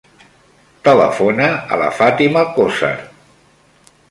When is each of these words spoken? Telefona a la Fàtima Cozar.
Telefona 0.87 1.51
a 1.77 1.81
la 1.83 1.91
Fàtima 2.01 2.45
Cozar. 2.57 2.95